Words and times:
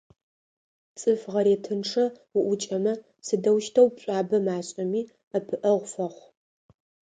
ЦӀыф 0.99 1.21
гъэретынчъэ 1.31 2.05
уӀукӀэмэ, 2.37 2.93
сыдэущтэу 3.25 3.87
пшӀуабэ 3.95 4.37
машӀэми, 4.45 5.01
ӀэпыӀэгъу 5.31 5.89
фэхъу. 5.91 6.27